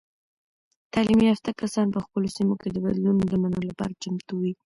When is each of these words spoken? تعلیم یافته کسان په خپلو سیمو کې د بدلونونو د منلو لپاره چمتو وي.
تعلیم 0.93 1.19
یافته 1.29 1.49
کسان 1.61 1.87
په 1.93 1.99
خپلو 2.05 2.27
سیمو 2.35 2.55
کې 2.61 2.67
د 2.71 2.77
بدلونونو 2.85 3.23
د 3.27 3.33
منلو 3.41 3.67
لپاره 3.69 3.99
چمتو 4.03 4.33
وي. 4.41 4.53